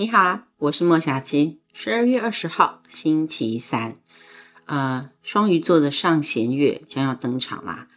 [0.00, 1.58] 你好，我是莫小七。
[1.72, 3.96] 十二月二十号，星期三，
[4.66, 7.88] 呃，双鱼座的上弦月将要登场啦，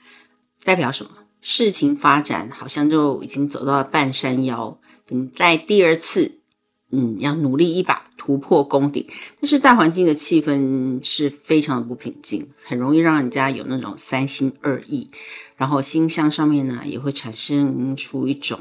[0.63, 1.11] 代表什么？
[1.41, 6.41] 事情发展好像就已经走到了半山腰，等待第二次，
[6.89, 9.07] 嗯，要努力一把突破宫顶。
[9.39, 15.11] 但是大环境的气氛是非常的不平静，很容易让人家有那种三心二意，
[15.55, 18.59] 然后心象上面呢也会产生出一种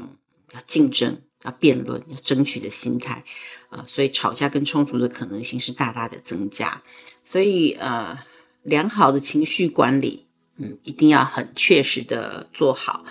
[0.53, 1.23] 要竞争。
[1.43, 3.23] 要辩论、要争取的心态，
[3.69, 6.81] 啊，所以吵架跟冲突的可能性是大大的增加。
[7.23, 8.17] 所以，呃，
[8.63, 10.27] 良好的情绪管理，
[10.57, 13.05] 嗯，一定要很确实的做好。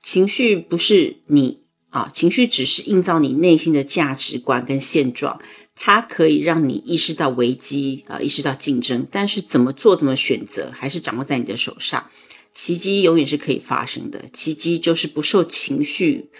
[0.00, 5.40] 情绪不是你啊，情绪只是映照你内心的价值观跟现状，
[5.74, 9.06] 它可以让你意识到危机啊，意识到竞争。
[9.10, 12.10] 但是怎么做、怎么选择，还是掌握在你的手上。
[12.52, 16.30] 奇迹永远是可以发生的，奇迹就是不受情绪。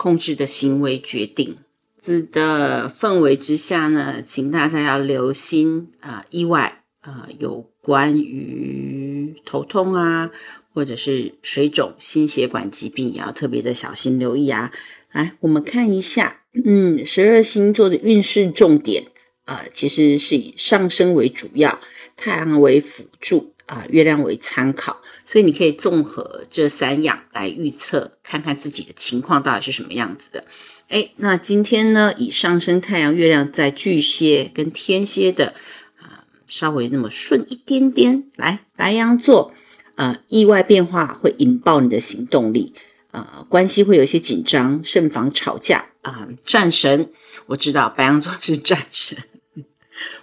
[0.00, 1.58] 控制的行为决定
[2.00, 10.30] 子的氛围之下呢，请大家要留心啊，意外啊，有关于头痛啊，
[10.72, 14.72] 或者是水肿、心血管疾病，也要特别的小心留意啊。
[15.12, 19.08] 来，我们看一下，嗯，十二星座的运势重点
[19.44, 21.78] 啊，其实是以上升为主要，
[22.16, 23.52] 太阳为辅助。
[23.70, 30.44] 啊，月亮为参考，所以你可以综合这三样来预测，看看自己的情况到底是什么样子的。
[30.88, 35.54] 哎，那今天呢，以上升太阳、月亮在巨蟹跟天蝎的
[36.00, 38.24] 啊，稍微那么顺一点点。
[38.34, 39.54] 来，白羊座，
[39.94, 42.74] 呃，意外变化会引爆你的行动力，
[43.12, 46.26] 呃，关系会有一些紧张，慎防吵架啊。
[46.44, 47.12] 战神，
[47.46, 49.16] 我知道白羊座是战神。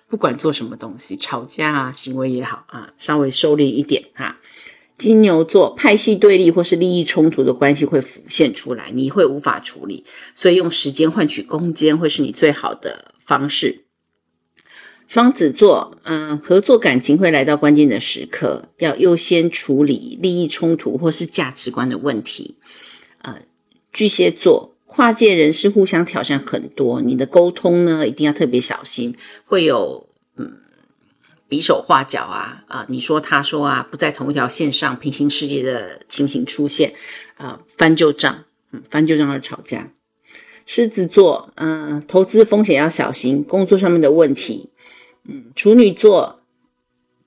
[0.07, 4.39] 不管做什么东西，吵架啊，行为也好啊，稍微收敛一点哈。
[4.97, 13.85] 金牛座派系对立或是利益冲突的关系会浮现出来，你会无法处理，所以用时间换取空间会是你最好的方式。
[15.07, 22.57] 双子座，嗯，合作感情会来到关键的时刻，要优先处理利益冲突或是价值观的问题。
[23.21, 23.41] 呃，
[23.93, 24.76] 巨蟹座。
[24.97, 29.15] 跨界人士互相挑战很多，你的沟通呢一定要特别小心，
[29.45, 30.53] 会有嗯
[31.47, 36.93] 比手画脚啊啊，你说他说啊，不在同一条线上，平行世界的情形出现
[37.35, 39.91] 啊，翻旧账，嗯，翻旧账而吵架。
[40.65, 44.71] 狮子座，嗯，投资风险要小心，工作上面的问题，
[45.29, 46.41] 嗯，处女座，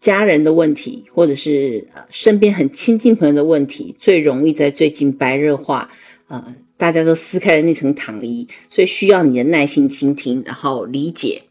[0.01, 5.89] 家人的问题，或者是身边很亲近朋友的问题，最容易在最近白热化，
[6.31, 6.55] 呃。
[6.79, 11.43] 大家都撕开了那层糖衣，所以需要你的耐心倾听，然后理解。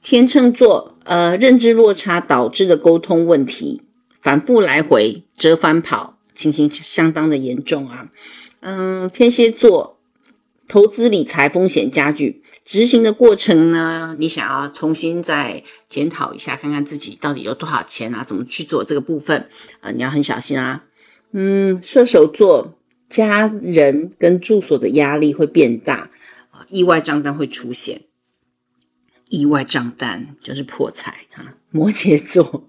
[0.00, 3.82] 天秤座，呃，认知落差导致的沟通问题，
[4.22, 8.12] 反复来回折返跑，情形相当的严重啊。
[8.60, 9.98] 嗯，天蝎座，
[10.68, 19.48] 投资理财风险加剧，执行的过程呢，你想要重新再检讨一下，看看自己到底有多少钱啊，怎么去做这个部分
[19.80, 20.84] 啊，你要很小心啊。
[21.32, 22.78] 嗯，射手座。
[23.14, 26.10] 家人跟住所的压力会变大
[26.50, 28.02] 啊，意外账单会出现，
[29.28, 31.54] 意外账单就是破财啊。
[31.70, 32.68] 摩羯座，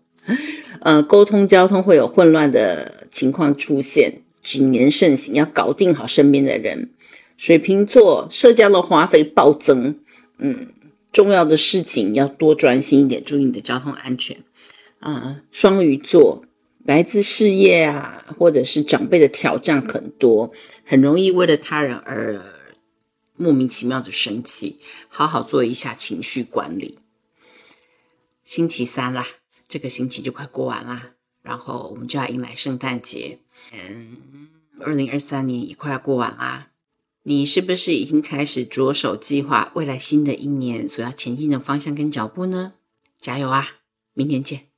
[0.82, 6.92] 呃，沟通交通会有混乱的情况出现，谨言慎行，要搞定好身边的人。
[7.38, 10.00] 水瓶座，社交的花费暴增，
[10.38, 10.68] 嗯，
[11.12, 14.38] 重要的事情要多专心一点，注意你的交通安全
[15.00, 15.42] 啊。
[15.52, 16.46] 双鱼座。
[16.86, 20.54] 来自事业啊，或者是长辈的挑战很多，
[20.86, 22.40] 很容易为了他人而
[23.36, 24.80] 莫名其妙的生气。
[25.10, 27.00] 好好做一下情绪管理。
[28.44, 29.26] 星期三啦，
[29.68, 33.40] 这个星期就快过完啦，然后我们就要迎来圣诞节。
[33.72, 36.70] 嗯，二零二三年也快要过完啦，
[37.24, 42.74] 你是不是已经开始着手计划未来新的一年所要前进的方向跟脚步呢？
[43.20, 43.78] 加油啊！
[44.14, 44.75] 明年见。